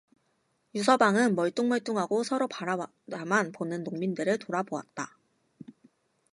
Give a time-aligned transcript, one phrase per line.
[0.73, 5.15] 유서방은 멀뚱멀뚱하고 서로 바라다만 보는 농민들을 돌아보았다.